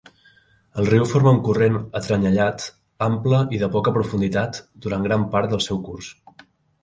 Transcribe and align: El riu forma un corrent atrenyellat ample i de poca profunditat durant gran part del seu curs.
El 0.83 0.87
riu 0.91 1.03
forma 1.09 1.33
un 1.35 1.41
corrent 1.47 1.75
atrenyellat 1.99 2.65
ample 3.07 3.41
i 3.57 3.61
de 3.65 3.69
poca 3.75 3.93
profunditat 3.99 4.61
durant 4.87 5.05
gran 5.09 5.27
part 5.35 5.53
del 5.55 5.61
seu 5.67 5.81
curs. 5.91 6.11